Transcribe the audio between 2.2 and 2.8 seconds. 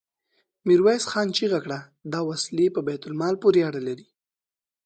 وسلې